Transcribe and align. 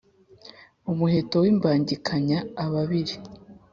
umuheto 0.91 1.35
w’imbangikanya 1.43 2.39
ababili, 2.63 3.15